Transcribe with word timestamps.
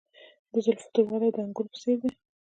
د 0.53 0.53
زلفو 0.65 0.91
توروالی 0.93 1.29
د 1.33 1.37
انګورو 1.45 1.71
په 1.71 1.77
څیر 1.81 1.97
دی. 2.01 2.11